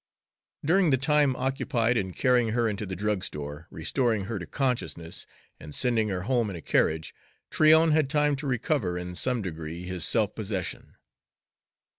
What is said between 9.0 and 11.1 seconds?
some degree his self possession.